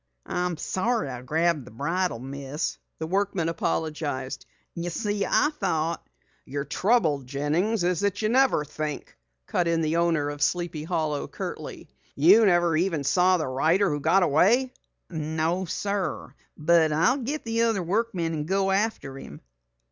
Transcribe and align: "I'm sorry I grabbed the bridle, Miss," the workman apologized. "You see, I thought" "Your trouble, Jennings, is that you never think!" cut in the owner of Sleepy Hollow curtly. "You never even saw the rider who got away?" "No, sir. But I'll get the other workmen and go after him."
"I'm 0.25 0.57
sorry 0.57 1.09
I 1.09 1.21
grabbed 1.21 1.63
the 1.63 1.69
bridle, 1.69 2.17
Miss," 2.17 2.79
the 2.97 3.05
workman 3.05 3.49
apologized. 3.49 4.47
"You 4.73 4.89
see, 4.89 5.27
I 5.27 5.51
thought" 5.51 6.01
"Your 6.45 6.65
trouble, 6.65 7.21
Jennings, 7.21 7.83
is 7.83 7.99
that 7.99 8.19
you 8.23 8.27
never 8.29 8.65
think!" 8.65 9.15
cut 9.45 9.67
in 9.67 9.81
the 9.81 9.97
owner 9.97 10.31
of 10.31 10.41
Sleepy 10.41 10.85
Hollow 10.85 11.27
curtly. 11.27 11.87
"You 12.15 12.43
never 12.47 12.75
even 12.75 13.03
saw 13.03 13.37
the 13.37 13.45
rider 13.47 13.91
who 13.91 13.99
got 13.99 14.23
away?" 14.23 14.73
"No, 15.11 15.65
sir. 15.65 16.33
But 16.57 16.91
I'll 16.91 17.17
get 17.17 17.43
the 17.43 17.61
other 17.61 17.83
workmen 17.83 18.33
and 18.33 18.47
go 18.47 18.71
after 18.71 19.19
him." 19.19 19.39